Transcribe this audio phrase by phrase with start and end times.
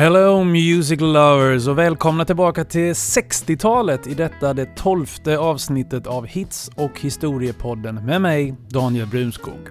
[0.00, 6.70] Hello music lovers och välkomna tillbaka till 60-talet i detta det tolfte avsnittet av Hits
[6.76, 9.68] och historiepodden med mig, Daniel Brunskog.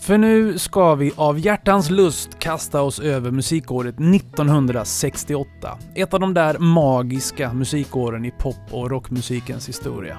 [0.00, 5.78] För nu ska vi av hjärtans lust kasta oss över musikåret 1968.
[5.94, 10.18] Ett av de där magiska musikåren i pop och rockmusikens historia.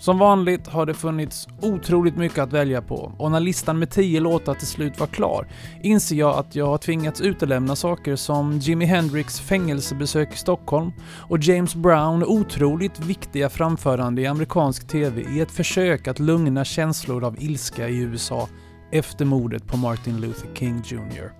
[0.00, 4.20] Som vanligt har det funnits otroligt mycket att välja på och när listan med 10
[4.20, 5.46] låtar till slut var klar
[5.82, 10.92] inser jag att jag har tvingats utelämna saker som Jimi Hendrix fängelsebesök i Stockholm
[11.28, 17.24] och James Brown otroligt viktiga framförande i amerikansk TV i ett försök att lugna känslor
[17.24, 18.48] av ilska i USA
[18.92, 21.32] efter mordet på Martin Luther King Jr.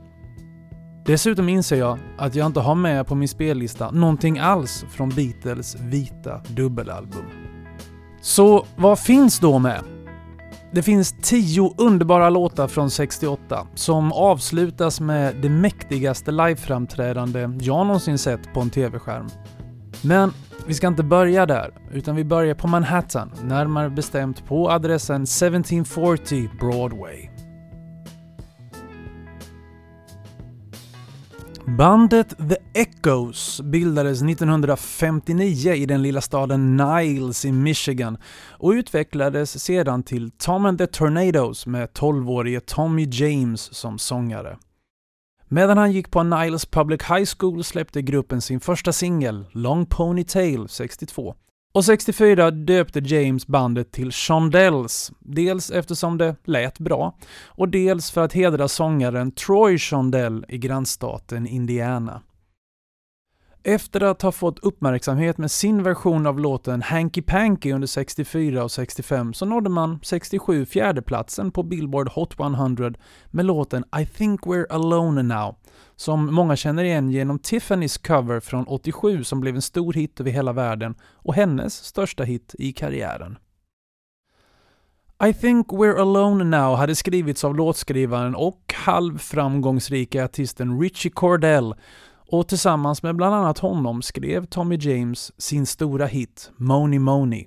[1.07, 5.77] Dessutom inser jag att jag inte har med på min spellista någonting alls från Beatles
[5.81, 7.40] vita dubbelalbum.
[8.21, 9.81] Så vad finns då med?
[10.73, 18.19] Det finns tio underbara låtar från 68 som avslutas med det mäktigaste liveframträdande jag någonsin
[18.19, 19.29] sett på en TV-skärm.
[20.03, 20.33] Men
[20.67, 26.51] vi ska inte börja där, utan vi börjar på Manhattan, närmare bestämt på adressen 1740
[26.61, 27.30] Broadway.
[31.79, 38.19] Bandet The Echoes bildades 1959 i den lilla staden Niles i Michigan
[38.51, 44.59] och utvecklades sedan till Tom and the Tornadoes med 12-årige Tommy James som sångare.
[45.49, 50.69] Medan han gick på Niles Public High School släppte gruppen sin första singel, Long Ponytail
[50.69, 51.35] 62.
[51.73, 58.21] Och 64 döpte James bandet till Shondells, dels eftersom det lät bra och dels för
[58.21, 62.23] att hedra sångaren Troy Shondell i grannstaten Indiana.
[63.63, 68.71] Efter att ha fått uppmärksamhet med sin version av låten Hanky Panky under 64 och
[68.71, 72.93] 65 så nådde man 67 fjärdeplatsen på Billboard Hot 100
[73.31, 75.57] med låten I think we're alone now
[75.97, 80.31] som många känner igen genom Tiffany's cover från 87 som blev en stor hit över
[80.31, 83.39] hela världen och hennes största hit i karriären.
[85.29, 91.75] I think we're alone now hade skrivits av låtskrivaren och halvframgångsrika artisten Richie Cordell
[92.33, 97.47] och tillsammans med bland annat honom skrev Tommy James sin stora hit Money Money.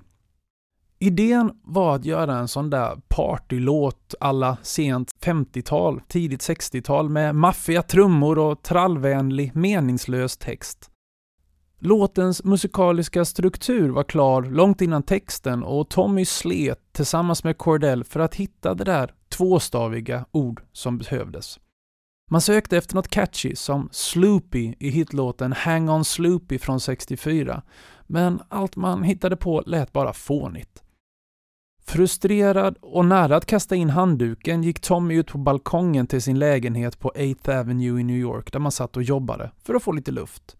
[1.04, 7.82] Idén var att göra en sån där partylåt alla sent 50-tal, tidigt 60-tal med maffiga
[7.82, 10.90] trummor och trallvänlig, meningslös text.
[11.78, 18.20] Låtens musikaliska struktur var klar långt innan texten och Tommy slet tillsammans med Cordell för
[18.20, 21.58] att hitta det där tvåstaviga ord som behövdes.
[22.30, 27.62] Man sökte efter något catchy som Sloopy i hitlåten Hang On Sloopy från 64,
[28.06, 30.83] men allt man hittade på lät bara fånigt.
[31.86, 36.98] Frustrerad och nära att kasta in handduken gick Tommy ut på balkongen till sin lägenhet
[36.98, 40.10] på 8th Avenue i New York där man satt och jobbade för att få lite
[40.10, 40.56] luft.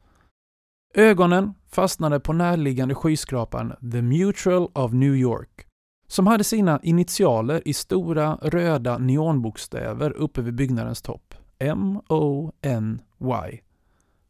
[0.94, 5.66] Ögonen fastnade på närliggande skyskrapan The Mutual of New York
[6.06, 11.34] som hade sina initialer i stora röda neonbokstäver uppe vid byggnadens topp.
[11.58, 13.60] M-O-N-Y.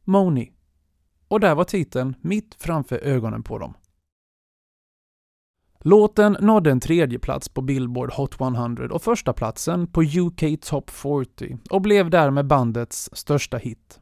[0.04, 0.52] Moni.
[1.28, 3.74] Och där var titeln mitt framför ögonen på dem.
[5.86, 10.90] Låten nådde en tredje plats på Billboard Hot 100 och första platsen på UK Top
[10.90, 14.00] 40 och blev därmed bandets största hit.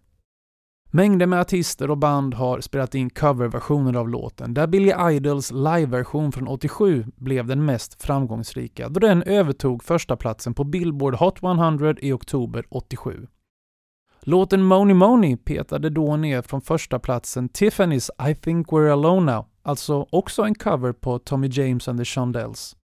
[0.91, 6.32] Mängder med artister och band har spelat in coverversioner av låten, där Billy Idols liveversion
[6.32, 11.94] från 87 blev den mest framgångsrika, då den övertog första platsen på Billboard Hot 100
[12.00, 13.26] i oktober 87.
[14.20, 19.47] Låten Money Money petade då ner från första platsen Tiffany's I think we're alone now
[19.62, 22.77] alltså också en cover på Tommy James and the Shondells.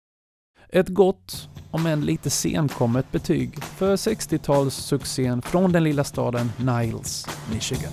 [0.69, 7.93] Ett gott, om än lite senkommet betyg för 60-talssuccén från den lilla staden Niles, Michigan.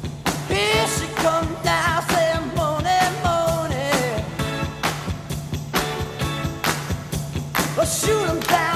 [7.85, 8.74] Shoot him down,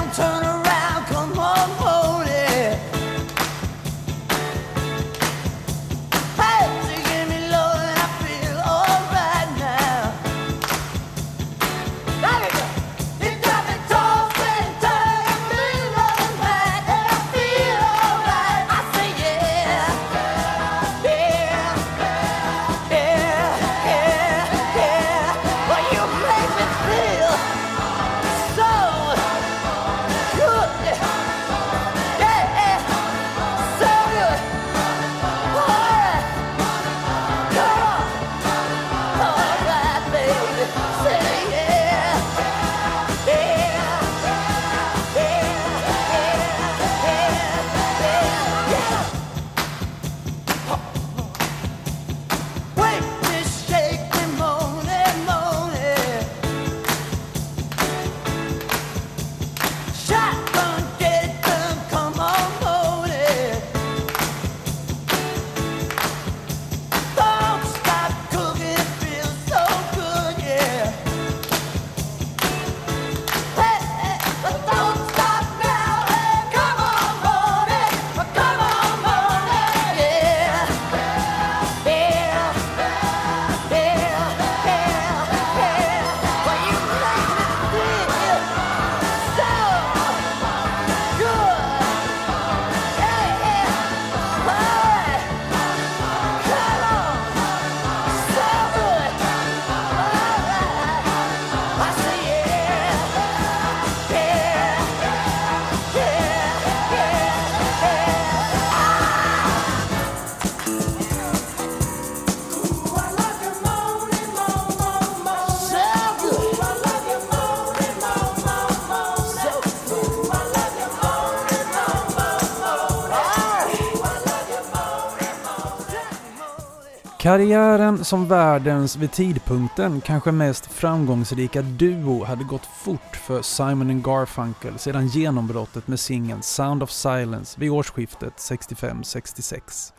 [127.29, 134.79] Karriären som världens vid tidpunkten kanske mest framgångsrika duo hade gått fort för Simon Garfunkel
[134.79, 139.93] sedan genombrottet med singeln Sound of Silence vid årsskiftet 65-66.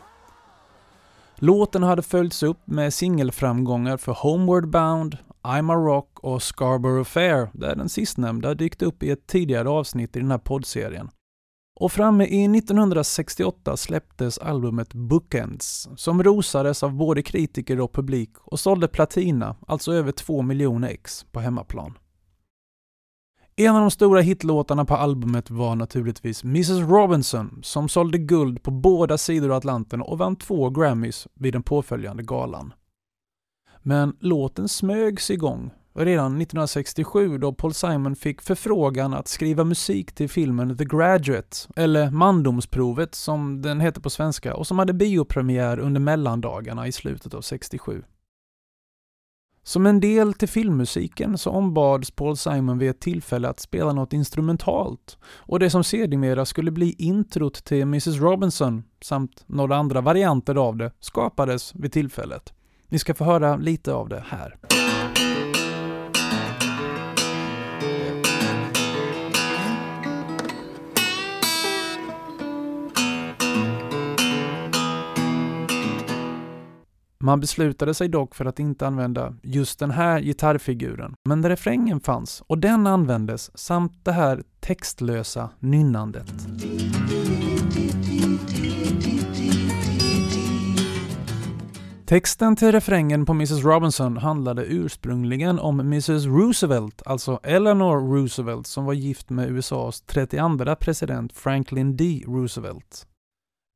[1.37, 7.51] Låten hade följts upp med singelframgångar för Homeward Bound, I'm a Rock och Scarborough Fair,
[7.53, 11.11] där den sistnämnda dykt upp i ett tidigare avsnitt i den här poddserien.
[11.81, 18.61] Och framme i 1968 släpptes albumet Bookends, som rosades av både kritiker och publik och
[18.61, 21.99] sålde platina, alltså över 2 miljoner ex, på hemmaplan.
[23.57, 28.71] En av de stora hitlåtarna på albumet var naturligtvis Mrs Robinson, som sålde guld på
[28.71, 32.73] båda sidor av Atlanten och vann två Grammys vid den påföljande galan.
[33.83, 40.29] Men låten smögs igång redan 1967 då Paul Simon fick förfrågan att skriva musik till
[40.29, 46.01] filmen The Graduate, eller Mandomsprovet som den heter på svenska och som hade biopremiär under
[46.01, 48.03] mellandagarna i slutet av 67.
[49.63, 54.13] Som en del till filmmusiken så ombads Paul Simon vid ett tillfälle att spela något
[54.13, 60.55] instrumentalt och det som sedermera skulle bli introt till Mrs Robinson samt några andra varianter
[60.55, 62.53] av det skapades vid tillfället.
[62.89, 64.57] Ni ska få höra lite av det här.
[77.23, 82.43] Man beslutade sig dock för att inte använda just den här gitarrfiguren, men refrängen fanns
[82.47, 86.33] och den användes samt det här textlösa nynnandet.
[92.07, 98.85] Texten till refrängen på Mrs Robinson handlade ursprungligen om Mrs Roosevelt, alltså Eleanor Roosevelt som
[98.85, 102.25] var gift med USAs 32 president Franklin D.
[102.27, 103.07] Roosevelt.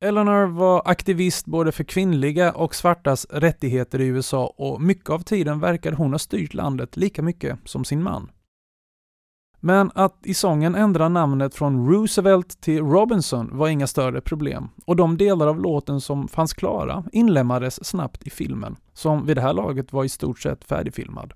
[0.01, 5.59] Eleanor var aktivist både för kvinnliga och svartas rättigheter i USA och mycket av tiden
[5.59, 8.31] verkade hon ha styrt landet lika mycket som sin man.
[9.59, 14.95] Men att i sången ändra namnet från Roosevelt till Robinson var inga större problem och
[14.95, 19.53] de delar av låten som fanns klara inlemmades snabbt i filmen, som vid det här
[19.53, 21.33] laget var i stort sett färdigfilmad.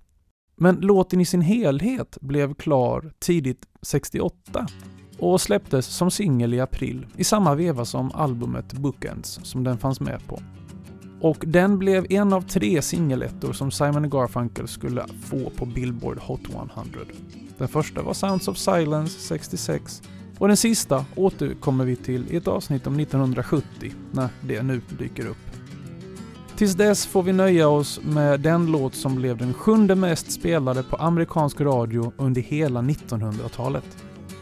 [0.55, 4.67] Men låten i sin helhet blev klar tidigt 68
[5.19, 9.99] och släpptes som singel i april i samma veva som albumet Bookends som den fanns
[9.99, 10.41] med på.
[11.21, 16.49] Och den blev en av tre singelettor som Simon Garfunkel skulle få på Billboard Hot
[16.49, 16.99] 100.
[17.57, 20.01] Den första var Sounds of Silence 66
[20.37, 25.27] och den sista återkommer vi till i ett avsnitt om 1970 när det nu dyker
[25.27, 25.37] upp.
[26.55, 30.83] Tills dess får vi nöja oss med den låt som blev den sjunde mest spelade
[30.83, 33.97] på amerikansk radio under hela 1900-talet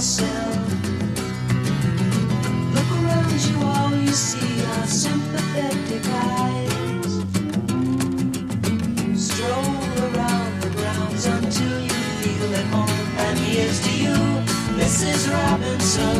[0.00, 0.56] yourself.
[2.72, 7.12] Look around you, all you see are sympathetic eyes.
[9.28, 9.76] Stroll
[10.08, 13.08] around the grounds until you feel at home.
[13.26, 14.16] And here's to you,
[14.80, 15.30] Mrs.
[15.30, 16.16] Robinson.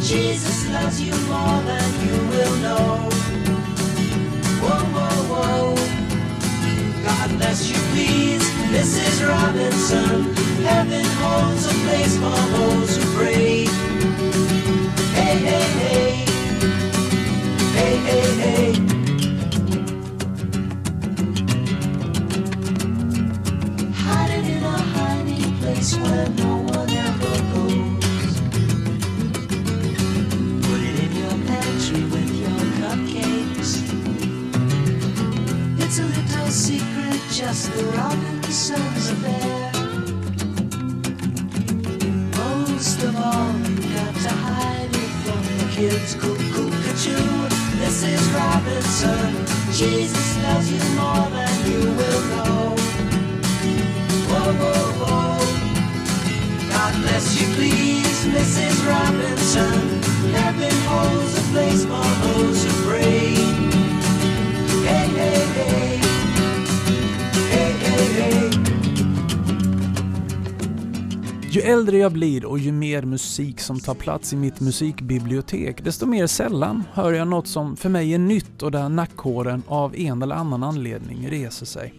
[0.00, 3.10] Jesus loves you more than you will know.
[4.62, 5.74] Whoa, whoa, whoa.
[7.02, 9.28] God bless you, please, Mrs.
[9.28, 10.34] Robinson.
[10.62, 13.03] Heaven holds a place for those
[37.46, 39.70] just the Robinsons affair.
[43.08, 46.14] of all, you got to hide it from the kids.
[46.14, 46.70] Cuckoo,
[48.12, 49.30] is Robinson.
[49.80, 52.76] Jesus loves you more than you will know.
[54.30, 55.38] Whoa, whoa, whoa.
[56.72, 58.76] God bless you, please, Mrs.
[58.88, 59.78] Robinson.
[60.38, 63.34] Heaven holds a place for those who pray.
[64.88, 65.93] Hey, hey, hey.
[71.54, 76.06] Ju äldre jag blir och ju mer musik som tar plats i mitt musikbibliotek, desto
[76.06, 80.22] mer sällan hör jag något som för mig är nytt och där nackhåren av en
[80.22, 81.94] eller annan anledning reser sig.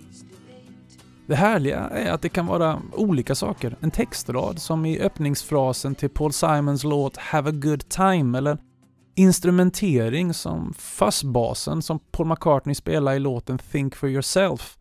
[1.28, 3.78] Det härliga är att det kan vara olika saker.
[3.80, 8.58] En textrad som i öppningsfrasen till Paul Simons låt “Have a good time” eller
[9.16, 14.78] instrumentering som fuzzbasen som Paul McCartney spelar i låten “Think for yourself”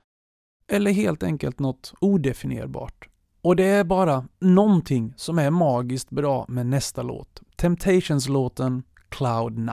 [0.71, 3.09] eller helt enkelt något odefinierbart.
[3.45, 9.71] Och det är bara någonting som är magiskt bra med nästa låt, Temptations-låten Cloud 9.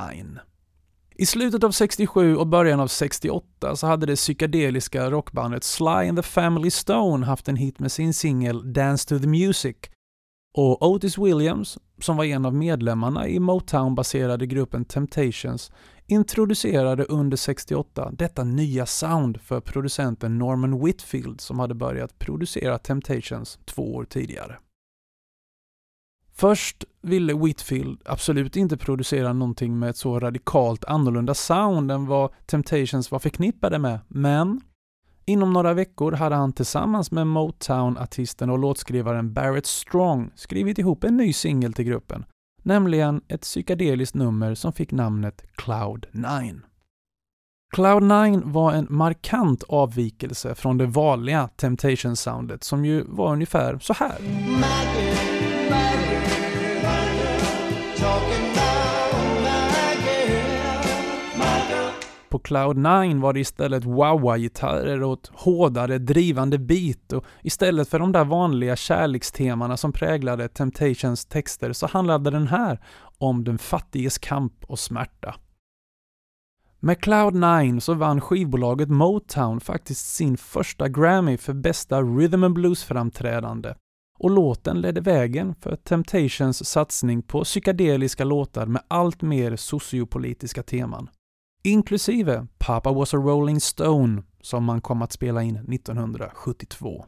[1.15, 6.17] I slutet av 67 och början av 68 så hade det psykedeliska rockbandet Sly and
[6.17, 9.75] the Family Stone haft en hit med sin singel Dance to the Music.
[10.57, 15.71] Och Otis Williams, som var en av medlemmarna i Motown-baserade gruppen Temptations,
[16.11, 23.59] introducerade under 68 detta nya sound för producenten Norman Whitfield som hade börjat producera Temptations
[23.65, 24.57] två år tidigare.
[26.33, 32.31] Först ville Whitfield absolut inte producera någonting med ett så radikalt annorlunda sound än vad
[32.45, 34.61] Temptations var förknippade med, men
[35.25, 41.17] inom några veckor hade han tillsammans med Motown-artisten och låtskrivaren Barrett Strong skrivit ihop en
[41.17, 42.25] ny singel till gruppen,
[42.63, 46.55] nämligen ett psykedeliskt nummer som fick namnet Cloud 9.
[47.75, 53.93] Cloud 9 var en markant avvikelse från det vanliga Temptation-soundet som ju var ungefär så
[53.93, 54.17] här.
[62.31, 68.11] På Cloud9 var det istället wah-wah-gitarrer och ett hårdare drivande beat och istället för de
[68.11, 72.79] där vanliga kärlekstemana som präglade Temptations texter så handlade den här
[73.17, 75.35] om den fattiges kamp och smärta.
[76.79, 83.73] Med Cloud9 så vann skivbolaget Motown faktiskt sin första Grammy för bästa Rhythm and Blues-framträdande
[84.19, 91.09] och låten ledde vägen för Temptations satsning på psykedeliska låtar med allt mer sociopolitiska teman.
[91.63, 97.05] Inklusive Papa was a Rolling Stone som man kom att spela in 1972.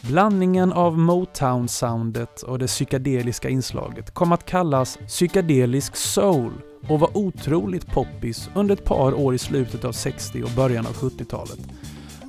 [0.00, 6.52] Blandningen av Motown-soundet och det psykedeliska inslaget kom att kallas psykedelisk soul
[6.88, 10.92] och var otroligt poppis under ett par år i slutet av 60 och början av
[10.92, 11.60] 70-talet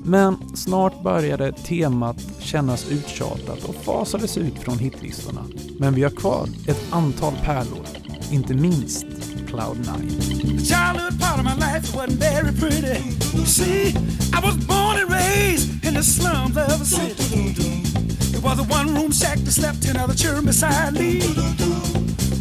[0.06, 5.46] men snart började temat kännas uttjatat och fasades ut från hitlistorna.
[5.80, 7.86] Men vi har kvar ett antal pärlor,
[8.32, 9.06] inte minst
[9.52, 10.66] Cloud9.
[10.70, 13.04] Childhood part of my life wasn't very pretty.
[13.38, 13.94] You see,
[14.34, 17.84] I was born and raised in the slums of a city.
[18.34, 21.20] It was a one-room shack that slept ten other children beside me.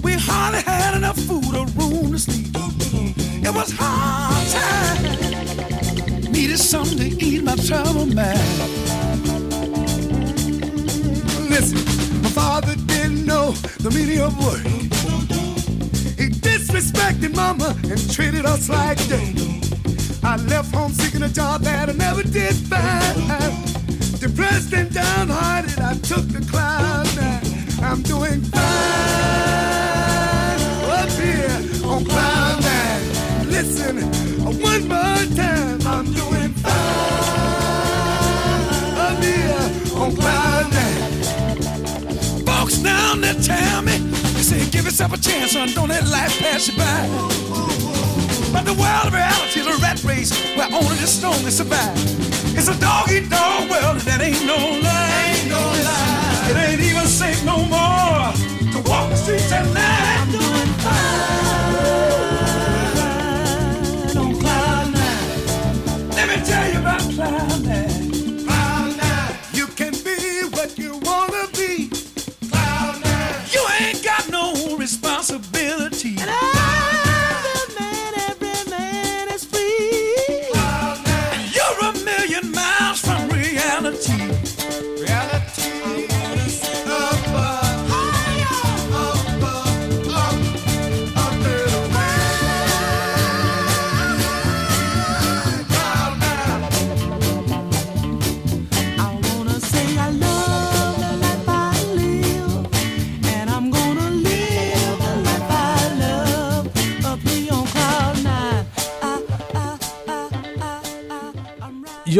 [0.04, 2.46] We hardly had enough food or room to sleep.
[3.42, 6.30] It was hard time.
[6.30, 8.38] needed something to ease my trouble man.
[11.50, 11.82] Listen,
[12.22, 13.50] my father didn't know
[13.82, 15.39] the meaning of work.
[16.40, 19.34] Disrespected mama and treated us like dirt.
[20.22, 24.20] I left home seeking a job that I never did find.
[24.20, 27.82] Depressed and downhearted, I took the cloud nine.
[27.82, 30.09] I'm doing fine
[44.80, 47.06] give yourself a chance, son, don't let life pass you by.
[48.50, 51.98] But the world of reality is a rat race where only the strongest survive.
[52.56, 55.36] It's a dog eat dog world, and that ain't no lie.
[55.36, 56.48] Ain't no lie.
[56.50, 58.32] It ain't even safe no more
[58.72, 60.39] to walk the streets at night.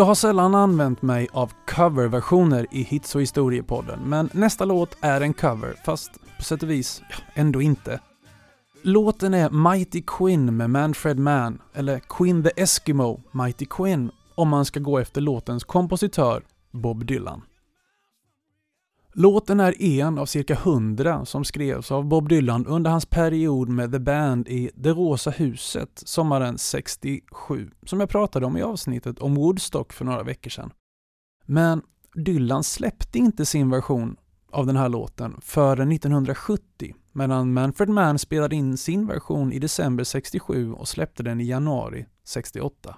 [0.00, 5.20] Jag har sällan använt mig av coverversioner i Hits och historiepodden, men nästa låt är
[5.20, 8.00] en cover, fast på sätt och vis ja, ändå inte.
[8.82, 14.64] Låten är Mighty Quinn med Manfred Mann, eller Quinn the Eskimo, Mighty Quinn, om man
[14.64, 17.42] ska gå efter låtens kompositör Bob Dylan.
[19.12, 23.92] Låten är en av cirka hundra som skrevs av Bob Dylan under hans period med
[23.92, 29.34] The Band i Det Rosa Huset sommaren 67, som jag pratade om i avsnittet om
[29.34, 30.72] Woodstock för några veckor sedan.
[31.46, 31.82] Men
[32.14, 34.16] Dylan släppte inte sin version
[34.52, 40.04] av den här låten förrän 1970 medan Manfred Mann spelade in sin version i december
[40.04, 42.96] 67 och släppte den i januari 68.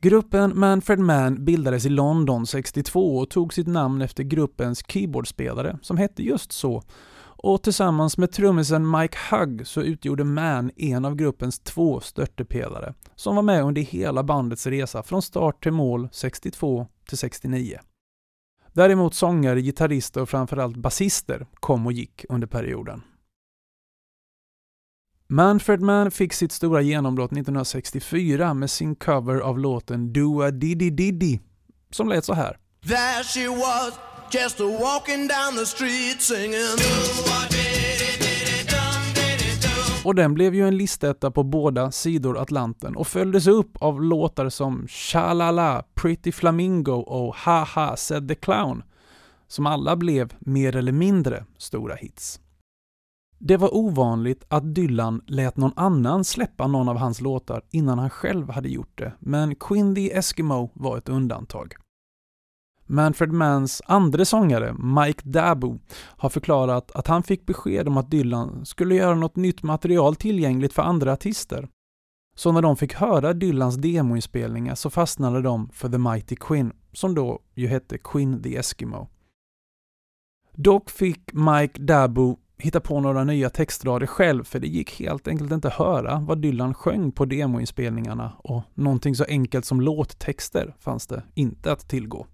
[0.00, 5.96] Gruppen Manfred Mann bildades i London 62 och tog sitt namn efter gruppens keyboardspelare som
[5.96, 6.82] hette just så
[7.20, 13.36] och tillsammans med trummisen Mike Hugg så utgjorde Mann en av gruppens två störtepelare som
[13.36, 17.78] var med under hela bandets resa från start till mål 62 till 69.
[18.72, 23.02] Däremot sångare, gitarrister och framförallt basister kom och gick under perioden.
[25.30, 31.38] Manfred Mann fick sitt stora genombrott 1964 med sin cover av låten Dua Diddy Diddy
[31.90, 32.58] som lät så här.
[32.86, 33.92] There she was,
[34.30, 36.78] just walking down the street singing
[40.04, 44.48] och den blev ju en listetta på båda sidor Atlanten och följdes upp av låtar
[44.48, 48.82] som Shalala, Pretty Flamingo och Haha said the Clown,
[49.48, 52.40] som alla blev mer eller mindre stora hits.
[53.38, 58.10] Det var ovanligt att Dylan lät någon annan släppa någon av hans låtar innan han
[58.10, 61.74] själv hade gjort det, men Queen the Eskimo var ett undantag.
[62.86, 68.66] Manfred Manns andre sångare, Mike Dabo, har förklarat att han fick besked om att Dylan
[68.66, 71.68] skulle göra något nytt material tillgängligt för andra artister.
[72.36, 77.14] Så när de fick höra Dylans demoinspelningar så fastnade de för The Mighty Queen, som
[77.14, 79.08] då ju hette Queen the Eskimo.
[80.54, 85.52] Dock fick Mike Dabo hitta på några nya textrader själv för det gick helt enkelt
[85.52, 91.22] inte höra vad Dylan sjöng på demoinspelningarna och någonting så enkelt som låttexter fanns det
[91.34, 92.26] inte att tillgå.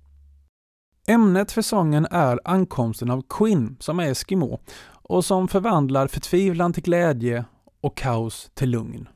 [1.07, 6.83] Ämnet för sången är ankomsten av Quinn, som är Eskimo, och som förvandlar förtvivlan till
[6.83, 7.45] glädje
[7.81, 9.09] och kaos till lugn.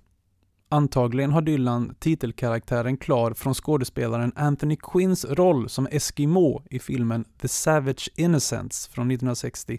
[0.70, 7.48] Antagligen har Dylan titelkaraktären klar från skådespelaren Anthony Quinns roll som Eskimo i filmen The
[7.48, 9.78] Savage Innocents från 1960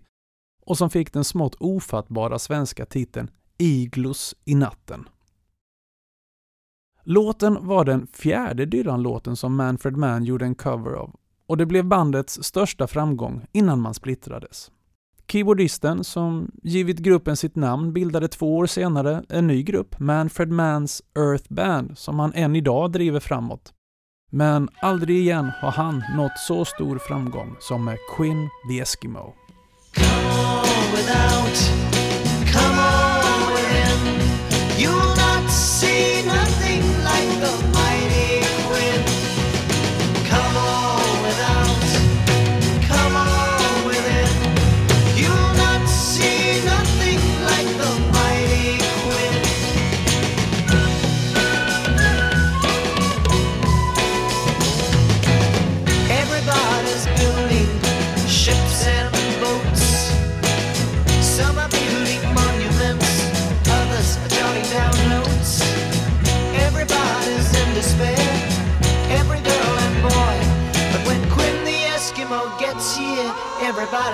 [0.65, 5.10] och som fick den smått ofattbara svenska titeln Iglus i natten.
[7.04, 11.15] Låten var den fjärde Dylan-låten som Manfred Mann gjorde en cover av
[11.50, 14.72] och det blev bandets största framgång innan man splittrades.
[15.32, 21.02] Keyboardisten, som givit gruppen sitt namn, bildade två år senare en ny grupp, Manfred Manns
[21.17, 23.74] Earth Band, som han än idag driver framåt.
[24.32, 29.34] Men aldrig igen har han nått så stor framgång som med Quinn the Eskimo.
[29.93, 31.56] Come on without,
[32.52, 34.80] come on within.
[34.80, 35.19] You'll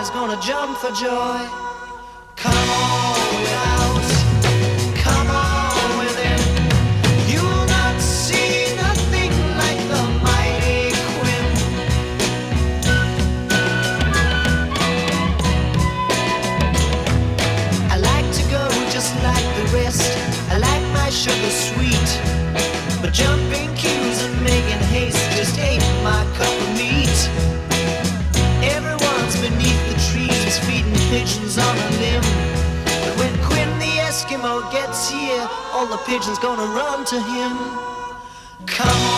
[0.06, 1.75] everybody's gonna jump for joy.
[35.86, 37.58] All the pigeons gonna run to him.
[38.66, 39.15] Come on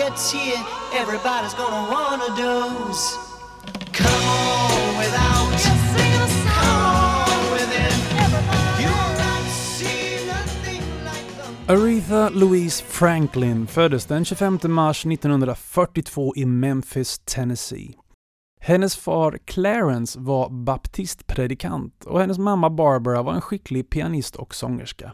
[0.00, 0.62] gets here,
[0.94, 3.02] everybody's gonna wanna doze.
[3.92, 5.40] Come on without.
[11.66, 17.94] Aretha Louise Franklin föddes den 25 mars 1942 i Memphis, Tennessee.
[18.60, 25.12] Hennes far Clarence var baptistpredikant och hennes mamma Barbara var en skicklig pianist och sångerska.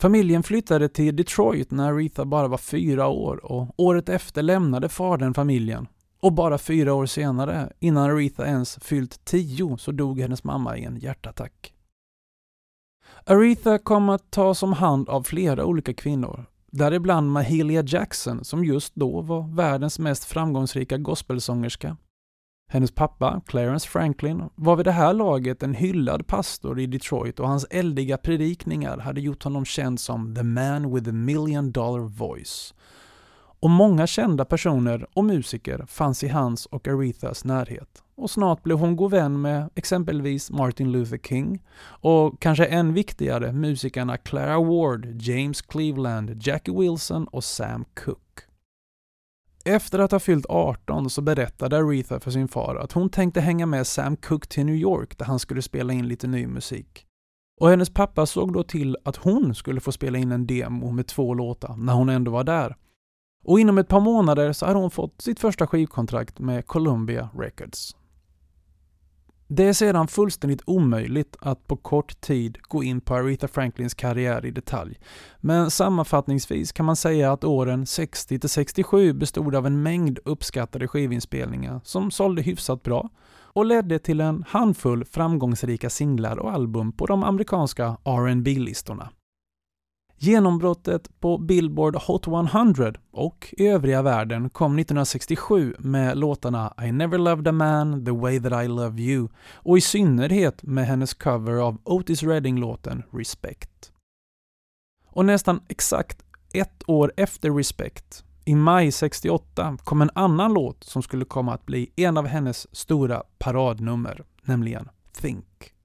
[0.00, 5.34] Familjen flyttade till Detroit när Aretha bara var fyra år och året efter lämnade fadern
[5.34, 5.86] familjen.
[6.20, 10.84] Och bara fyra år senare, innan Aretha ens fyllt tio, så dog hennes mamma i
[10.84, 11.74] en hjärtattack.
[13.24, 18.94] Aretha kom att tas om hand av flera olika kvinnor, däribland Mahalia Jackson som just
[18.94, 21.96] då var världens mest framgångsrika gospelsångerska.
[22.70, 27.48] Hennes pappa, Clarence Franklin, var vid det här laget en hyllad pastor i Detroit och
[27.48, 32.74] hans eldiga predikningar hade gjort honom känd som “the man with a million dollar voice”.
[33.60, 38.02] Och många kända personer och musiker fanns i hans och Arethas närhet.
[38.16, 43.52] Och snart blev hon god vän med exempelvis Martin Luther King och kanske än viktigare
[43.52, 48.47] musikerna Clara Ward, James Cleveland, Jackie Wilson och Sam Cooke.
[49.68, 53.66] Efter att ha fyllt 18 så berättade Aretha för sin far att hon tänkte hänga
[53.66, 57.06] med Sam Cooke till New York där han skulle spela in lite ny musik.
[57.60, 61.06] Och hennes pappa såg då till att hon skulle få spela in en demo med
[61.06, 62.76] två låtar när hon ändå var där.
[63.44, 67.96] Och inom ett par månader så hade hon fått sitt första skivkontrakt med Columbia Records.
[69.50, 74.46] Det är sedan fullständigt omöjligt att på kort tid gå in på Aretha Franklins karriär
[74.46, 74.98] i detalj.
[75.40, 81.80] Men sammanfattningsvis kan man säga att åren 60 67 bestod av en mängd uppskattade skivinspelningar
[81.84, 87.24] som sålde hyfsat bra och ledde till en handfull framgångsrika singlar och album på de
[87.24, 89.10] amerikanska rb listorna
[90.20, 97.18] Genombrottet på Billboard Hot 100 och i övriga världen kom 1967 med låtarna I never
[97.18, 101.52] loved a man the way that I love you och i synnerhet med hennes cover
[101.52, 103.92] av Otis Redding-låten Respect.
[105.06, 111.02] Och nästan exakt ett år efter Respect, i maj 68, kom en annan låt som
[111.02, 115.77] skulle komma att bli en av hennes stora paradnummer, nämligen Think.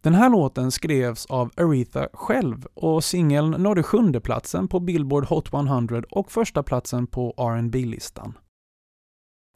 [0.00, 5.54] Den här låten skrevs av Aretha själv och singeln nådde sjunde platsen på Billboard Hot
[5.54, 8.38] 100 och första platsen på rb listan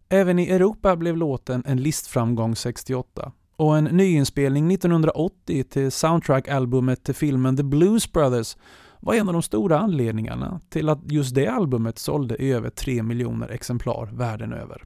[0.09, 7.15] Även i Europa blev låten en listframgång 68 och en nyinspelning 1980 till soundtrack-albumet till
[7.15, 8.57] filmen The Blues Brothers
[9.01, 13.03] var en av de stora anledningarna till att just det albumet sålde i över 3
[13.03, 14.85] miljoner exemplar världen över.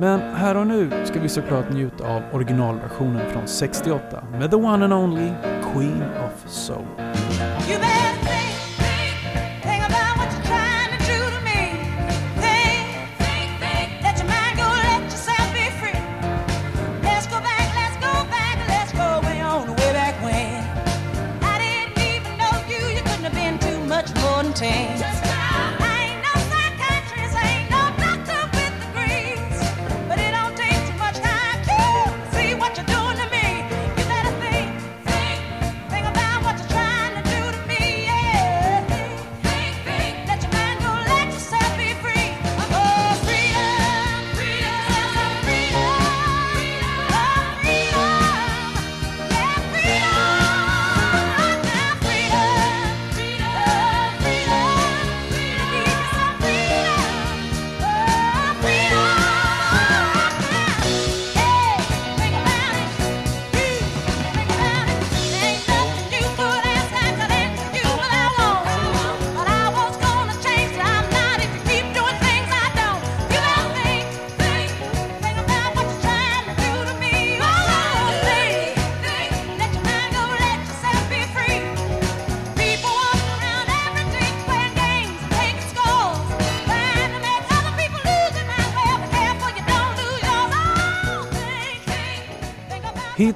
[0.00, 4.84] Men här och nu ska vi såklart njuta av originalversionen från 68 med the one
[4.84, 5.32] and only
[5.72, 7.09] Queen of Soul.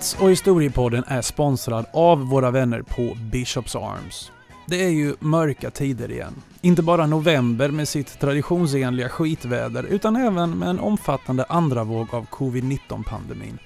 [0.05, 4.33] Plats och historiepodden är sponsrad av våra vänner på Bishops Arms.
[4.67, 6.35] Det är ju mörka tider igen.
[6.61, 12.27] Inte bara november med sitt traditionsenliga skitväder utan även med en omfattande andra våg av
[12.27, 13.59] covid-19-pandemin.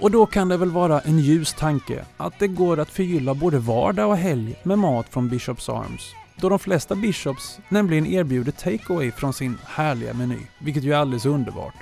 [0.00, 3.58] Och då kan det väl vara en ljus tanke att det går att förgylla både
[3.58, 6.02] vardag och helg med mat från Bishops Arms.
[6.36, 11.26] Då de flesta Bishops nämligen erbjuder takeaway från sin härliga meny, vilket ju är alldeles
[11.26, 11.76] underbart.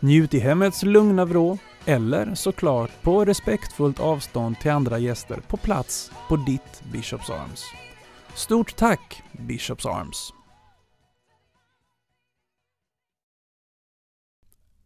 [0.00, 6.10] Njut i hemmets lugna vrå eller såklart på respektfullt avstånd till andra gäster på plats
[6.28, 7.64] på ditt Bishops Arms.
[8.34, 10.32] Stort tack Bishops Arms!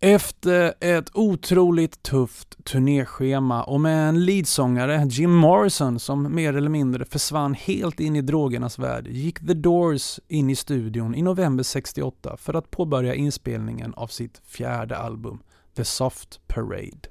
[0.00, 7.04] Efter ett otroligt tufft turnéschema och med en leadsångare, Jim Morrison, som mer eller mindre
[7.04, 12.36] försvann helt in i drogernas värld, gick The Doors in i studion i november 68
[12.36, 15.38] för att påbörja inspelningen av sitt fjärde album,
[15.76, 17.08] The Soft Parade.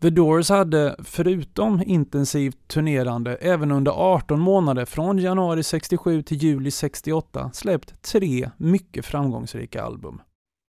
[0.00, 6.70] The Doors hade, förutom intensivt turnerande, även under 18 månader från januari 67 till juli
[6.70, 10.22] 68 släppt tre mycket framgångsrika album.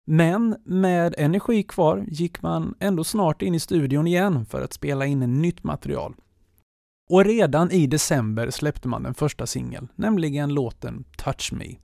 [0.07, 5.05] Men med energi kvar gick man ändå snart in i studion igen för att spela
[5.05, 6.15] in nytt material.
[7.09, 11.75] Och redan i december släppte man den första singeln, nämligen låten Touch Me.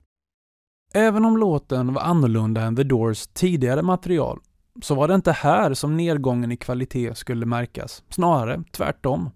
[0.94, 4.40] Även om låten var annorlunda än The Doors tidigare material
[4.82, 9.30] så var det inte här som nedgången i kvalitet skulle märkas, snarare tvärtom.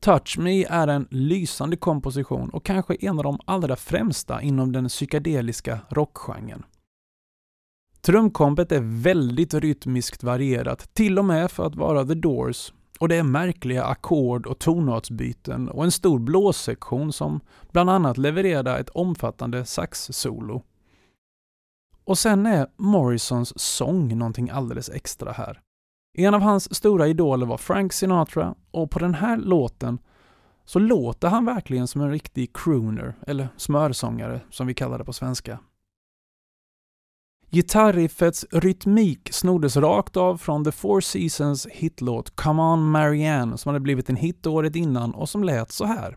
[0.00, 4.88] Touch Me är en lysande komposition och kanske en av de allra främsta inom den
[4.88, 6.64] psykedeliska rockgenren.
[8.00, 13.16] Trumkompet är väldigt rytmiskt varierat, till och med för att vara The Doors, och det
[13.16, 17.40] är märkliga ackord och tonartsbyten och en stor blåssektion som
[17.72, 20.62] bland annat levererar ett omfattande saxsolo.
[22.04, 25.60] Och sen är Morrisons sång någonting alldeles extra här.
[26.18, 29.98] En av hans stora idoler var Frank Sinatra och på den här låten
[30.64, 35.12] så låter han verkligen som en riktig crooner, eller smörsångare som vi kallar det på
[35.12, 35.58] svenska.
[37.50, 43.80] Gitarriffets rytmik snoddes rakt av från The Four Seasons hitlåt Come On Marianne som hade
[43.80, 46.16] blivit en hit året innan och som lät så här.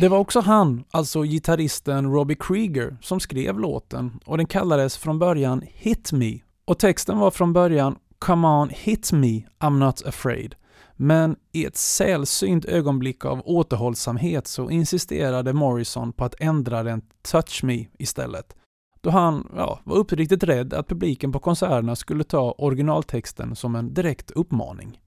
[0.00, 5.18] Det var också han, alltså gitarristen Robbie Krieger, som skrev låten och den kallades från
[5.18, 10.54] början Hit Me och texten var från början Come on, hit me, I'm not afraid.
[10.96, 17.64] Men i ett sällsynt ögonblick av återhållsamhet så insisterade Morrison på att ändra den Touch
[17.64, 18.56] Me istället.
[19.00, 23.94] Då han ja, var uppriktigt rädd att publiken på konserterna skulle ta originaltexten som en
[23.94, 25.00] direkt uppmaning.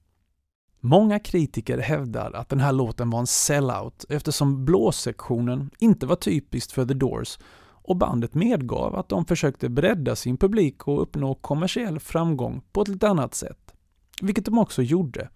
[0.81, 6.71] Många kritiker hävdar att den här låten var en sellout eftersom blåssektionen inte var typiskt
[6.71, 7.39] för The Doors
[7.89, 12.87] och bandet medgav att de försökte bredda sin publik och uppnå kommersiell framgång på ett
[12.87, 13.73] lite annat sätt.
[14.21, 15.29] Vilket de också gjorde.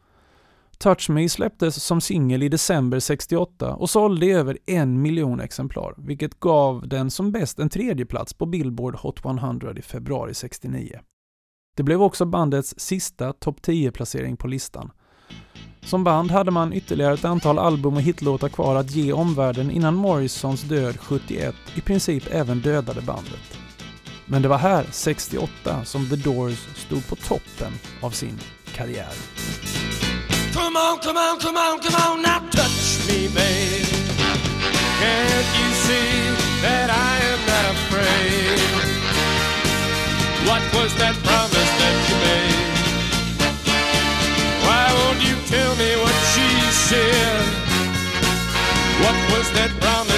[0.77, 6.39] Touch Me släpptes som singel i december 68 och sålde över en miljon exemplar, vilket
[6.39, 10.99] gav den som bäst en tredjeplats på Billboard Hot 100 i februari 69.
[11.75, 14.91] Det blev också bandets sista topp 10-placering på listan
[15.81, 19.95] som band hade man ytterligare ett antal album och hitlåtar kvar att ge omvärlden innan
[19.95, 23.57] Morrisons död 71 i princip även dödade bandet.
[24.25, 28.39] Men det var här, 68, som The Doors stod på toppen av sin
[28.75, 29.13] karriär.
[30.53, 33.85] Come on, come on, come on, come on, now touch me babe
[35.01, 36.11] Can't you see
[36.61, 38.59] that I am not afraid
[40.47, 42.02] What was that promise that
[45.53, 46.49] tell me what she
[46.89, 47.45] said?
[49.03, 50.12] What was that promise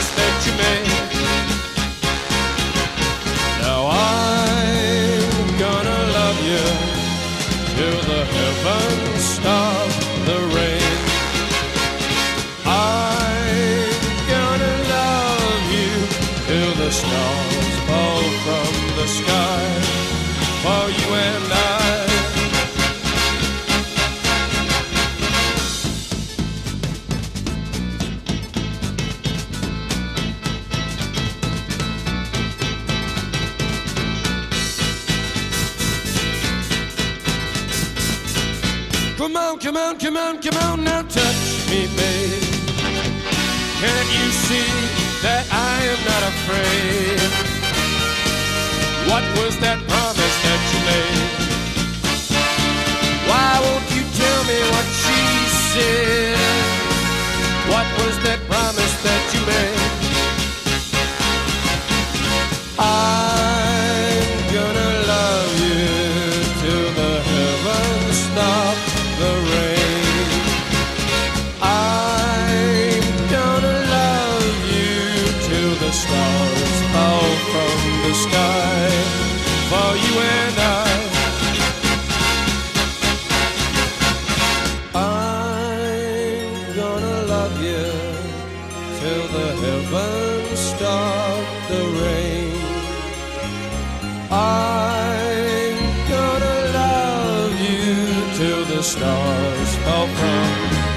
[98.76, 100.48] the stars fell from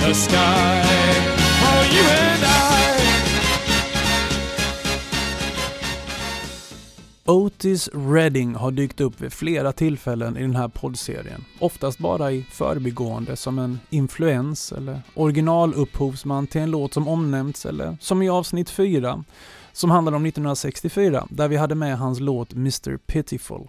[0.01, 0.83] the sky
[1.61, 2.89] for you and I.
[7.25, 11.45] Otis Redding har dykt upp vid flera tillfällen i den här poddserien.
[11.59, 17.97] Oftast bara i förbigående som en influens eller originalupphovsman till en låt som omnämnts eller
[18.01, 19.25] som i avsnitt 4
[19.73, 23.69] som handlar om 1964 där vi hade med hans låt Mr Pitiful.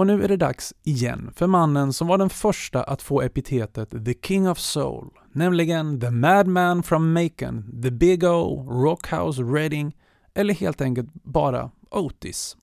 [0.00, 3.90] Och nu är det dags igen för mannen som var den första att få epitetet
[3.90, 9.96] The King of Soul, nämligen The Madman from Macon, The Big O, Rockhouse Redding
[10.34, 12.56] eller helt enkelt bara Otis.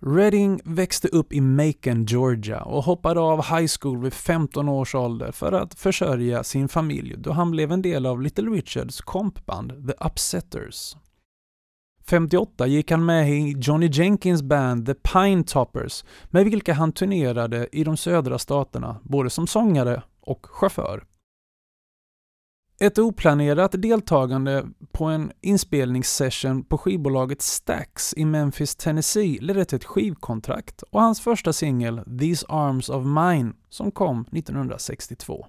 [0.00, 5.32] Redding växte upp i Macon, Georgia och hoppade av high school vid 15 års ålder
[5.32, 10.06] för att försörja sin familj då han blev en del av Little Richards kompband The
[10.06, 10.96] Upsetters.
[12.06, 17.68] 58 gick han med i Johnny Jenkins band The Pine Toppers med vilka han turnerade
[17.72, 21.04] i de södra staterna både som sångare och chaufför.
[22.80, 29.84] Ett oplanerat deltagande på en inspelningssession på skivbolaget Stax i Memphis, Tennessee ledde till ett
[29.84, 35.46] skivkontrakt och hans första singel These Arms of Mine som kom 1962.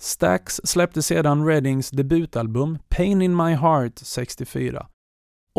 [0.00, 4.86] Stax släppte sedan Reddings debutalbum Pain in My Heart 64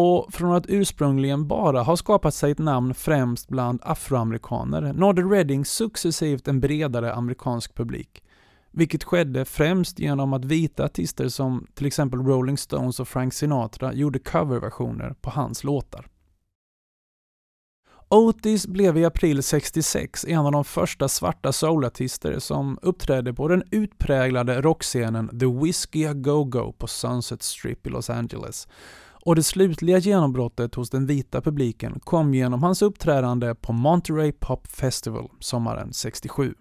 [0.01, 5.65] och från att ursprungligen bara ha skapat sig ett namn främst bland afroamerikaner nådde Redding
[5.65, 8.23] successivt en bredare amerikansk publik
[8.71, 13.93] vilket skedde främst genom att vita artister som till exempel Rolling Stones och Frank Sinatra
[13.93, 16.07] gjorde coverversioner på hans låtar.
[18.09, 23.63] Otis blev i april 66 en av de första svarta soulartister som uppträdde på den
[23.71, 28.67] utpräglade rockscenen The Whiskey A Go-Go på Sunset Strip i Los Angeles.
[29.29, 34.67] Och det slutliga genombrottet hos den vita publiken kom genom hans uppträdande på Monterey Pop
[34.67, 36.53] Festival sommaren 67.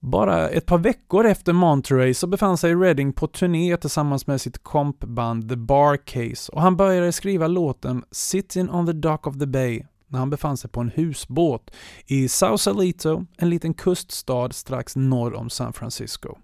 [0.00, 4.62] Bara ett par veckor efter Monterey så befann sig Redding på turné tillsammans med sitt
[4.62, 9.46] kompband The Bar Case och han började skriva låten “Sitting on the Dock of the
[9.46, 11.70] Bay” när han befann sig på en husbåt
[12.06, 16.38] i Sausalito, en liten kuststad strax norr om San Francisco.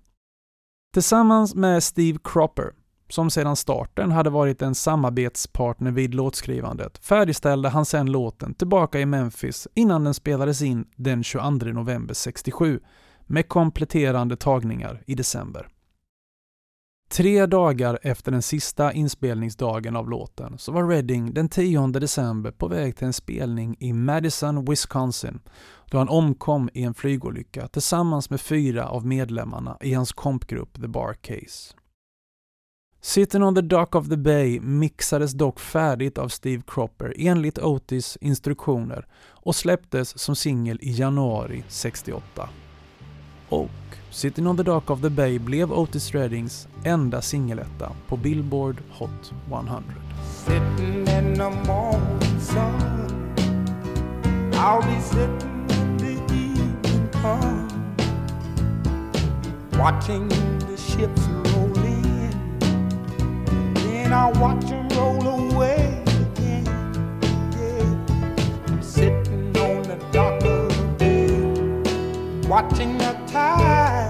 [0.94, 2.72] Tillsammans med Steve Cropper,
[3.14, 9.06] som sedan starten hade varit en samarbetspartner vid låtskrivandet, färdigställde han sedan låten tillbaka i
[9.06, 12.80] Memphis innan den spelades in den 22 november 67
[13.26, 15.68] med kompletterande tagningar i december.
[17.10, 22.68] Tre dagar efter den sista inspelningsdagen av låten så var Redding den 10 december på
[22.68, 25.40] väg till en spelning i Madison, Wisconsin
[25.90, 30.88] då han omkom i en flygolycka tillsammans med fyra av medlemmarna i hans kompgrupp The
[30.88, 31.74] Bar Case.
[33.04, 38.18] Sitting on the Dock of the Bay mixades dock färdigt av Steve Cropper enligt Otis
[38.20, 42.48] instruktioner och släpptes som singel i januari 68
[43.48, 43.70] och
[44.10, 49.32] Sitting on the Dock of the Bay blev Otis Reddings enda singeletta på Billboard Hot
[49.48, 49.82] 100.
[50.44, 53.34] Sitting in the morning sun.
[54.52, 57.68] I'll be sitting in the evening come
[59.78, 61.43] Watching the ships roll
[64.04, 66.68] Then I'll watch them roll away again.
[68.68, 74.03] I'm sitting on the dock of the bay Watching the tide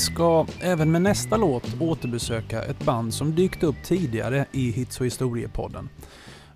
[0.00, 5.06] ska även med nästa låt återbesöka ett band som dykt upp tidigare i Hits och
[5.06, 5.88] historiepodden.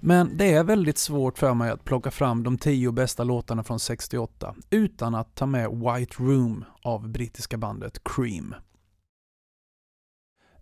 [0.00, 3.80] Men det är väldigt svårt för mig att plocka fram de tio bästa låtarna från
[3.80, 8.54] 68 utan att ta med White Room av brittiska bandet Cream.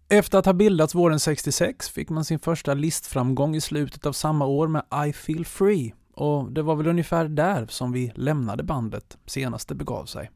[0.08, 4.46] Efter att ha bildats våren 66 fick man sin första listframgång i slutet av samma
[4.46, 9.18] år med I Feel Free och det var väl ungefär där som vi lämnade bandet
[9.26, 10.30] senast det begav sig.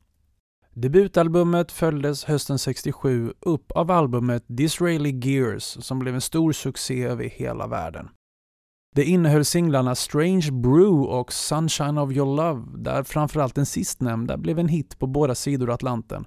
[0.78, 7.24] Debutalbumet följdes hösten 67 upp av albumet Disraeli Gears som blev en stor succé över
[7.24, 8.08] hela världen.
[8.94, 14.58] Det innehöll singlarna Strange Brew och Sunshine of Your Love, där framförallt den sistnämnda blev
[14.58, 16.26] en hit på båda sidor Atlanten.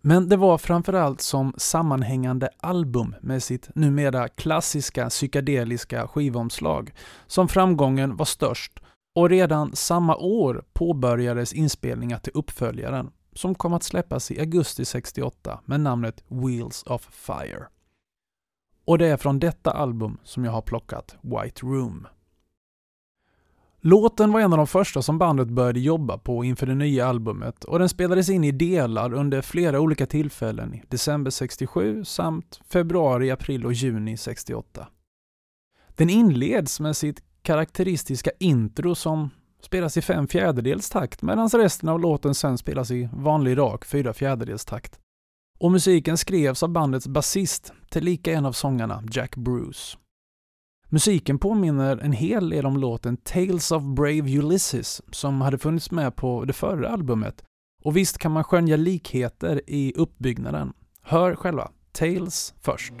[0.00, 6.92] Men det var framförallt som sammanhängande album med sitt numera klassiska psykedeliska skivomslag
[7.26, 8.80] som framgången var störst
[9.16, 15.60] och redan samma år påbörjades inspelningar till uppföljaren som kom att släppas i augusti 68
[15.64, 17.66] med namnet Wheels of Fire.
[18.84, 22.06] Och det är från detta album som jag har plockat White Room.
[23.80, 27.64] Låten var en av de första som bandet började jobba på inför det nya albumet
[27.64, 33.30] och den spelades in i delar under flera olika tillfällen i december 67 samt februari,
[33.30, 34.88] april och juni 68.
[35.88, 39.30] Den inleds med sitt karaktäristiska intro som
[39.62, 44.12] spelas i fem fjärdedels takt medan resten av låten sen spelas i vanlig rak fyra
[44.12, 44.98] fjärdedels takt.
[45.58, 49.98] Och musiken skrevs av bandets basist, tillika en av sångarna, Jack Bruce.
[50.88, 56.16] Musiken påminner en hel del om låten Tales of Brave Ulysses som hade funnits med
[56.16, 57.44] på det förra albumet.
[57.84, 60.72] Och visst kan man skönja likheter i uppbyggnaden.
[61.02, 62.92] Hör själva Tales först.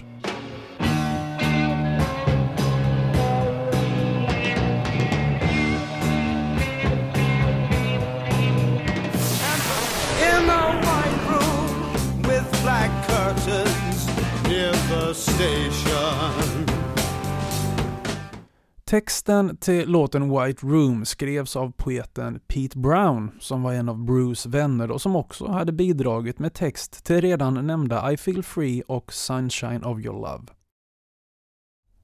[15.18, 16.66] Station.
[18.84, 24.48] Texten till låten White Room skrevs av poeten Pete Brown som var en av Bruce
[24.48, 29.12] vänner och som också hade bidragit med text till redan nämnda I Feel Free och
[29.12, 30.44] Sunshine of Your Love.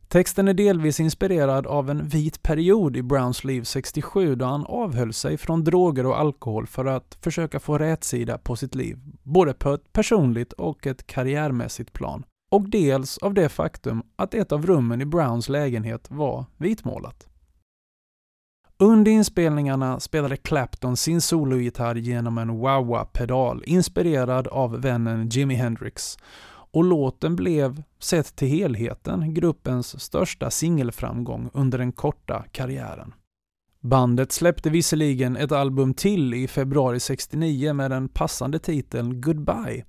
[0.08, 5.12] Texten är delvis inspirerad av en vit period i Browns liv 67 då han avhöll
[5.12, 9.74] sig från droger och alkohol för att försöka få rätsida på sitt liv, både på
[9.74, 12.24] ett personligt och ett karriärmässigt plan.
[12.54, 17.28] Och dels av det faktum att ett av rummen i Browns lägenhet var vitmålat.
[18.78, 26.84] Under inspelningarna spelade Clapton sin sologitarr genom en wah-wah-pedal inspirerad av vännen Jimi Hendrix och
[26.84, 33.14] låten blev, sett till helheten, gruppens största singelframgång under den korta karriären.
[33.80, 39.84] Bandet släppte visserligen ett album till i februari 69 med den passande titeln Goodbye,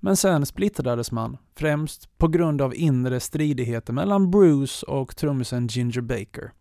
[0.00, 6.00] men sen splittrades man, främst på grund av inre stridigheter mellan Bruce och trummisen Ginger
[6.00, 6.52] Baker.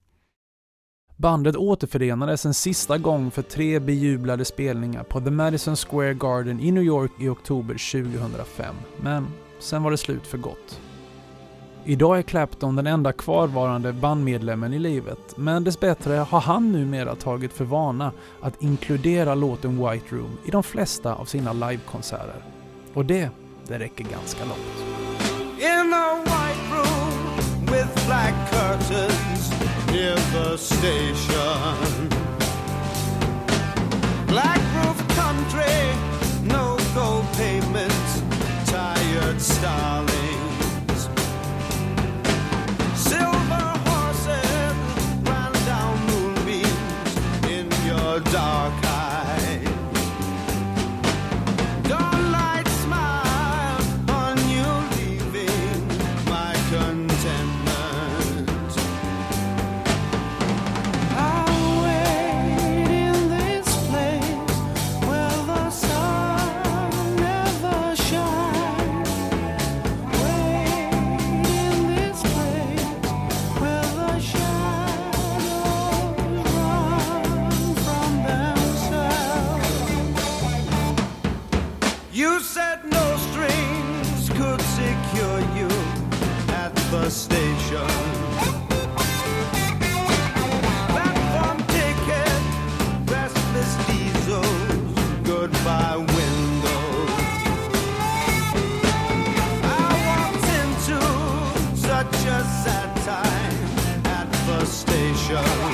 [1.17, 6.71] Bandet återförenades en sista gång för tre bejublade spelningar på The Madison Square Garden i
[6.71, 9.27] New York i oktober 2005, men
[9.59, 10.81] sen var det slut för gott.
[11.87, 17.53] Idag är Clapton den enda kvarvarande bandmedlemmen i livet, men dessbättre har han numera tagit
[17.53, 18.11] för vana
[18.41, 22.54] att inkludera låten White Room i de flesta av sina livekonserter.
[22.95, 23.29] Och det,
[23.67, 24.59] det räcker ganska långt.
[25.59, 29.51] In a white room with black curtains
[29.91, 32.09] near the station.
[34.27, 36.04] Black roof country,
[86.91, 87.87] the station.
[90.89, 92.41] Platform ticket,
[95.23, 96.05] goodbye.
[99.63, 100.99] I walked into
[101.77, 105.64] such a sad time at the station.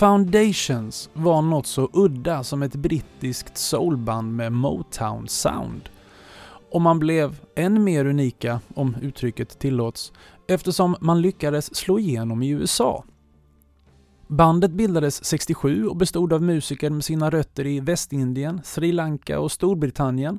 [0.00, 5.80] Foundations var något så udda som ett brittiskt soulband med Motown-sound.
[6.72, 10.12] Och man blev än mer unika, om uttrycket tillåts,
[10.48, 13.04] eftersom man lyckades slå igenom i USA.
[14.28, 19.52] Bandet bildades 67 och bestod av musiker med sina rötter i Västindien, Sri Lanka och
[19.52, 20.38] Storbritannien.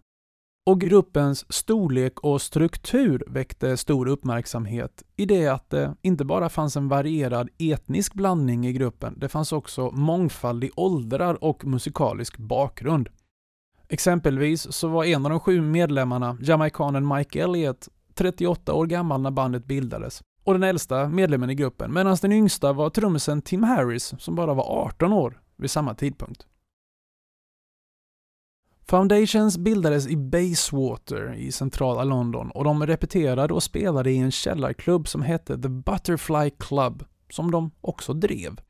[0.66, 6.78] Och gruppens storlek och struktur väckte stor uppmärksamhet i det att det inte bara fanns
[6.78, 13.10] en varierad etnisk blandning i gruppen, det fanns också mångfald i åldrar och musikalisk bakgrund.
[13.90, 19.32] Exempelvis så var en av de sju medlemmarna, jamaikanen Mike Elliott, 38 år gammal när
[19.32, 24.14] bandet bildades och den äldsta medlemmen i gruppen, medan den yngsta var trummisen Tim Harris
[24.20, 26.48] som bara var 18 år vid samma tidpunkt.
[28.92, 35.08] Foundations bildades i Bayswater i centrala London och de repeterade och spelade i en källarklubb
[35.08, 38.62] som hette The Butterfly Club, som de också drev.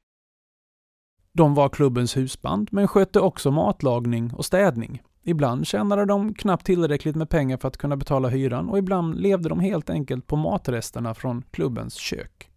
[1.34, 5.01] De var klubbens husband, men skötte också matlagning och städning.
[5.24, 9.49] Ibland tjänade de knappt tillräckligt med pengar för att kunna betala hyran och ibland levde
[9.49, 12.51] de helt enkelt på matresterna från klubbens kök.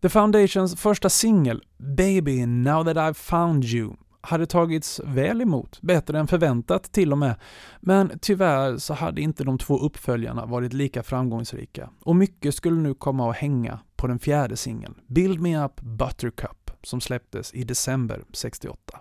[0.00, 3.94] The Foundations första singel, Baby Now That I've Found You,
[4.26, 7.34] hade tagits väl emot, bättre än förväntat till och med.
[7.80, 12.94] Men tyvärr så hade inte de två uppföljarna varit lika framgångsrika och mycket skulle nu
[12.94, 18.24] komma att hänga på den fjärde singeln, Build Me Up Buttercup, som släpptes i december
[18.32, 19.00] 68.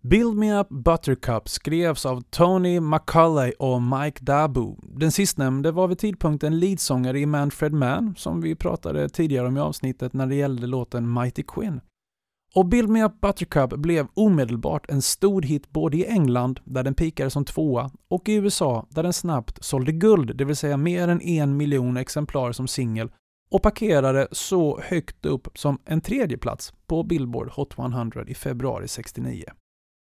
[0.00, 4.74] Build Me Up Buttercup skrevs av Tony McCulley och Mike Dabu.
[4.82, 9.60] Den sistnämnde var vid tidpunkten leadsångare i Manfred Mann, som vi pratade tidigare om i
[9.60, 11.80] avsnittet när det gällde låten Mighty Quinn.
[12.56, 16.94] Och Build Me Up Buttercup blev omedelbart en stor hit både i England, där den
[16.94, 21.08] pikade som tvåa, och i USA, där den snabbt sålde guld, det vill säga mer
[21.08, 23.10] än en miljon exemplar som singel,
[23.50, 28.88] och parkerade så högt upp som en tredje plats på Billboard Hot 100 i februari
[28.88, 29.44] 69.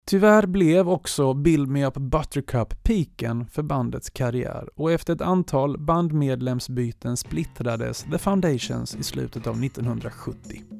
[0.08, 5.78] Tyvärr blev också Build Me Up Buttercup piken för bandets karriär och efter ett antal
[5.80, 10.79] bandmedlemsbyten splittrades The Foundations i slutet av 1970.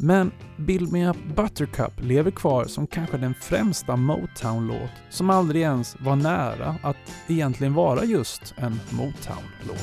[0.00, 5.96] Men Build Me Up Buttercup lever kvar som kanske den främsta Motown-låt som aldrig ens
[6.00, 6.96] var nära att
[7.28, 9.78] egentligen vara just en Motown-låt.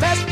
[0.00, 0.23] Why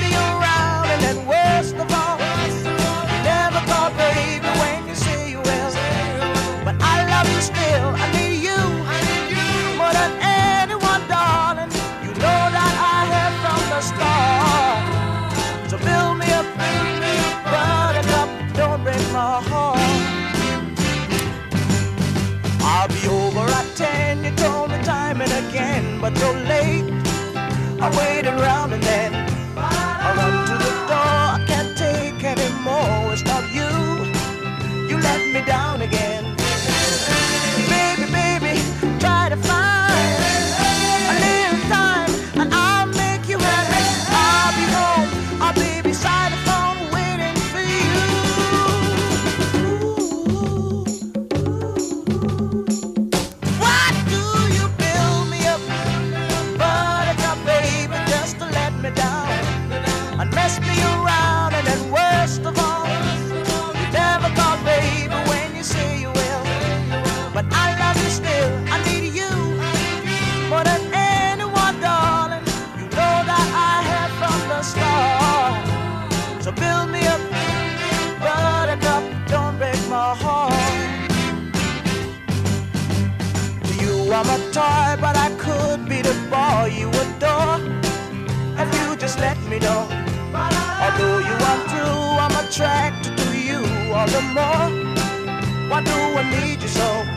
[84.52, 87.58] toy, but I could be the boy you adore.
[88.60, 89.88] If you just let me know.
[90.84, 93.60] Although you are true, I'm attracted to you
[93.94, 94.68] all the more.
[95.70, 97.11] Why do I need you so?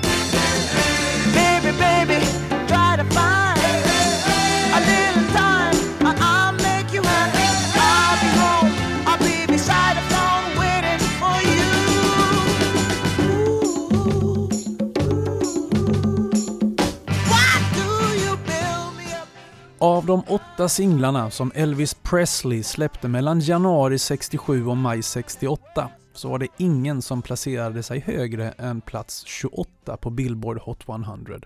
[19.86, 26.30] Av de åtta singlarna som Elvis Presley släppte mellan januari 67 och maj 68 så
[26.30, 31.40] var det ingen som placerade sig högre än plats 28 på Billboard Hot 100.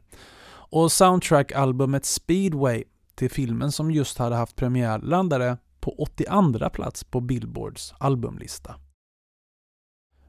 [0.51, 2.83] Och soundtrack-albumet Speedway
[3.15, 8.75] till filmen som just hade haft premiär landade på 82 plats på Billboards albumlista.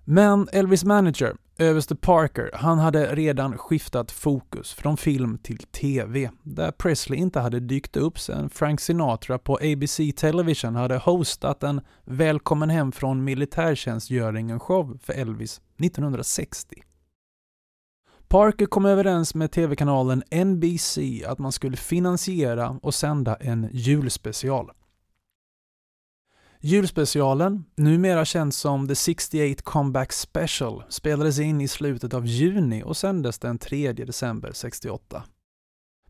[0.04, 6.70] Men Elvis manager, överste Parker, han hade redan skiftat fokus från film till TV, där
[6.70, 12.70] Presley inte hade dykt upp sedan Frank Sinatra på ABC Television hade hostat en Välkommen
[12.70, 16.82] hem från militärtjänstgöringen-show för Elvis 1960.
[18.28, 24.70] Parker kom överens med TV-kanalen NBC att man skulle finansiera och sända en julspecial.
[26.62, 32.96] Julspecialen, numera känd som The 68 Comeback Special, spelades in i slutet av juni och
[32.96, 35.22] sändes den 3 december 68.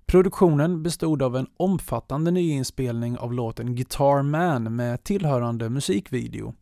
[0.07, 6.55] Produktionen bestod av en omfattande nyinspelning av låten Guitar Man med tillhörande musikvideo.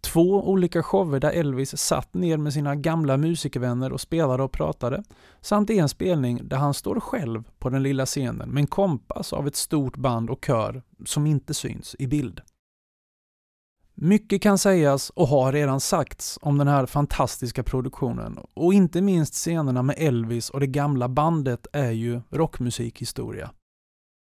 [0.00, 5.04] Två olika shower där Elvis satt ner med sina gamla musikervänner och spelade och pratade,
[5.40, 9.56] samt en spelning där han står själv på den lilla scenen men kompas av ett
[9.56, 12.40] stort band och kör som inte syns i bild.
[13.98, 19.34] Mycket kan sägas och har redan sagts om den här fantastiska produktionen och inte minst
[19.34, 23.50] scenerna med Elvis och det gamla bandet är ju rockmusikhistoria.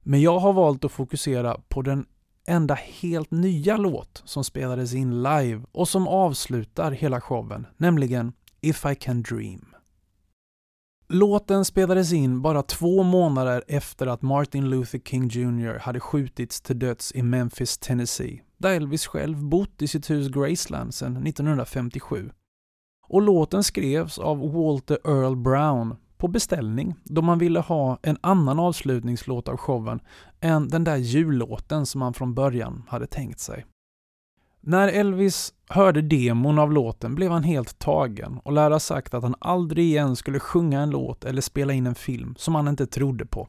[0.03, 2.05] Men jag har valt att fokusera på den
[2.47, 8.85] enda helt nya låt som spelades in live och som avslutar hela showen, nämligen If
[8.85, 9.65] I Can Dream.
[11.09, 16.79] Låten spelades in bara två månader efter att Martin Luther King Jr hade skjutits till
[16.79, 22.29] döds i Memphis, Tennessee, där Elvis själv bott i sitt hus Graceland sedan 1957.
[23.07, 28.59] Och låten skrevs av Walter Earl Brown på beställning då man ville ha en annan
[28.59, 29.99] avslutningslåt av showen
[30.39, 33.65] än den där jullåten som man från början hade tänkt sig.
[34.61, 39.23] När Elvis hörde demon av låten blev han helt tagen och lär ha sagt att
[39.23, 42.87] han aldrig igen skulle sjunga en låt eller spela in en film som han inte
[42.87, 43.47] trodde på.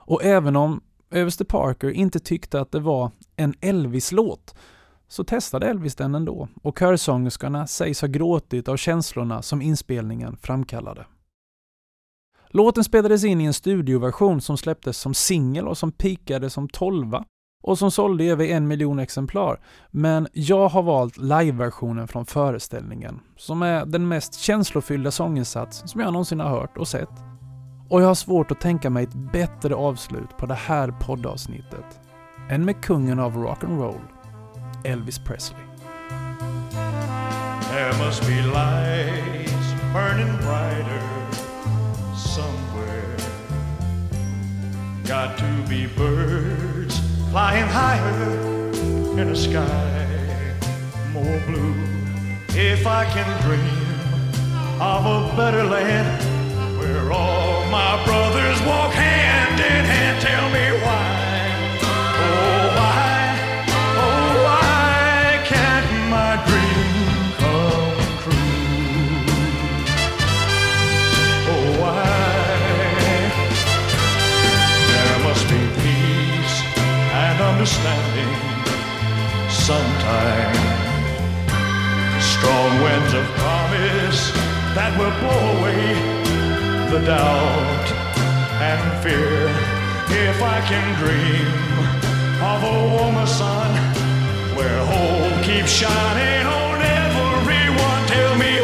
[0.00, 0.80] Och även om
[1.12, 4.54] överste Parker inte tyckte att det var en Elvis-låt
[5.08, 11.06] så testade Elvis den ändå och körsångerskorna sägs ha gråtit av känslorna som inspelningen framkallade.
[12.48, 17.24] Låten spelades in i en studioversion som släpptes som singel och som pikade som tolva
[17.62, 19.60] och som sålde över en miljon exemplar.
[19.90, 26.12] Men jag har valt liveversionen från föreställningen, som är den mest känslofyllda sånginsats som jag
[26.12, 27.31] någonsin har hört och sett.
[27.92, 32.00] Och jag har svårt att tänka mig ett bättre avslut på det här poddavsnittet
[32.50, 34.00] än med kungen av rock'n'roll,
[34.84, 35.60] Elvis Presley.
[37.70, 41.02] There must be lights burning brighter
[42.16, 43.16] somewhere.
[45.04, 50.02] Got to be birds flying higher in a sky
[51.12, 51.74] more blue.
[52.48, 56.22] If I can dream of a better land
[56.78, 57.41] where all
[57.72, 61.08] my brothers walk hand in hand, tell me why.
[62.20, 63.16] Oh, why,
[63.96, 67.08] oh, why can't my dream
[67.40, 69.24] come true?
[71.48, 72.04] Oh, why?
[74.92, 76.56] There must be peace
[77.24, 78.32] and understanding
[79.48, 80.60] sometime.
[82.20, 84.30] Strong winds of promise
[84.76, 86.11] that will blow away
[86.92, 87.88] the doubt
[88.60, 89.48] and fear.
[90.28, 91.48] If I can dream
[92.52, 93.70] of a warmer sun
[94.54, 98.61] where hope keeps shining on everyone, tell me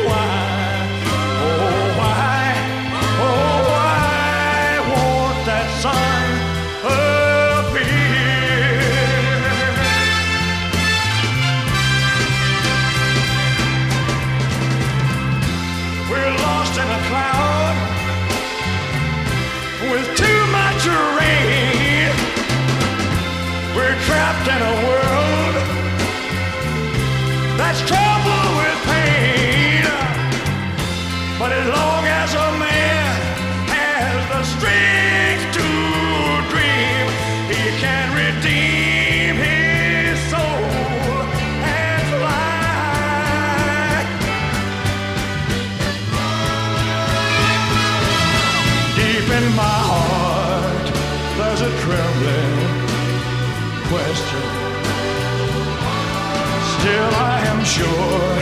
[57.78, 58.34] sure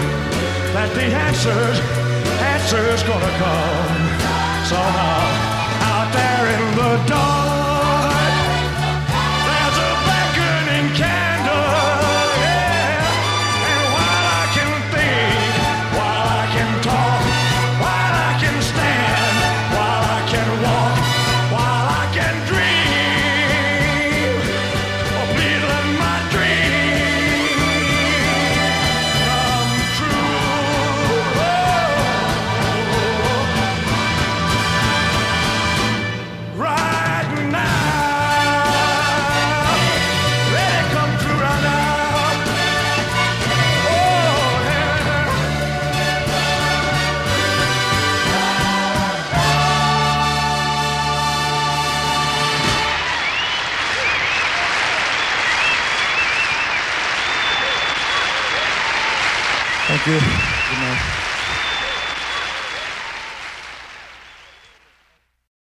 [0.74, 1.76] that the answers,
[2.54, 4.02] answers gonna come
[4.72, 5.24] somehow
[5.92, 7.45] out there in the dark.